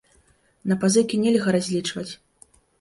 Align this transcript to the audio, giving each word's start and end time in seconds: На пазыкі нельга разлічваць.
На 0.71 0.77
пазыкі 0.85 1.21
нельга 1.27 1.55
разлічваць. 1.59 2.11